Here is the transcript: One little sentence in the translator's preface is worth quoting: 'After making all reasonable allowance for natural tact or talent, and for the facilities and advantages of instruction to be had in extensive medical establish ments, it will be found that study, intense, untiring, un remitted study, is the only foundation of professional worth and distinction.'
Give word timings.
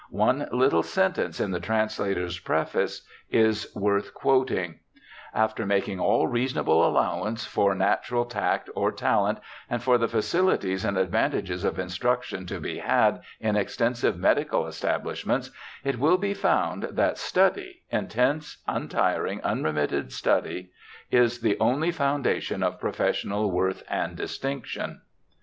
One 0.09 0.47
little 0.51 0.81
sentence 0.81 1.39
in 1.39 1.51
the 1.51 1.59
translator's 1.59 2.39
preface 2.39 3.05
is 3.29 3.71
worth 3.75 4.15
quoting: 4.15 4.79
'After 5.31 5.63
making 5.63 5.99
all 5.99 6.25
reasonable 6.25 6.83
allowance 6.89 7.45
for 7.45 7.75
natural 7.75 8.25
tact 8.25 8.67
or 8.73 8.91
talent, 8.91 9.37
and 9.69 9.83
for 9.83 9.99
the 9.99 10.07
facilities 10.07 10.83
and 10.83 10.97
advantages 10.97 11.63
of 11.63 11.77
instruction 11.77 12.47
to 12.47 12.59
be 12.59 12.79
had 12.79 13.21
in 13.39 13.55
extensive 13.55 14.17
medical 14.17 14.65
establish 14.65 15.23
ments, 15.23 15.51
it 15.83 15.99
will 15.99 16.17
be 16.17 16.33
found 16.33 16.81
that 16.81 17.19
study, 17.19 17.83
intense, 17.91 18.63
untiring, 18.67 19.39
un 19.43 19.61
remitted 19.61 20.11
study, 20.11 20.71
is 21.11 21.41
the 21.41 21.59
only 21.59 21.91
foundation 21.91 22.63
of 22.63 22.79
professional 22.79 23.51
worth 23.51 23.83
and 23.87 24.15
distinction.' 24.17 25.01